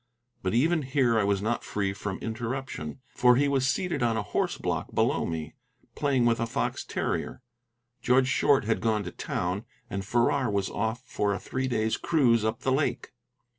But 0.41 0.55
even 0.55 0.81
here 0.81 1.19
I 1.19 1.23
was 1.23 1.43
not 1.43 1.63
free 1.63 1.93
from 1.93 2.17
interruption, 2.23 3.01
for 3.13 3.35
he 3.35 3.47
was 3.47 3.67
seated 3.67 4.01
on 4.01 4.17
a 4.17 4.23
horse 4.23 4.57
block 4.57 4.95
below 4.95 5.27
me, 5.27 5.53
playing 5.93 6.25
with 6.25 6.39
a 6.39 6.47
fox 6.47 6.83
terrier. 6.83 7.43
Judge 8.01 8.25
Short 8.27 8.63
had 8.63 8.81
gone 8.81 9.03
to 9.03 9.11
town, 9.11 9.63
and 9.91 10.03
Farrar 10.03 10.49
was 10.49 10.71
off 10.71 11.03
for 11.05 11.35
a 11.35 11.39
three 11.39 11.67
days' 11.67 11.97
cruise 11.97 12.43
up 12.43 12.61
the 12.61 12.71
lake. 12.71 13.11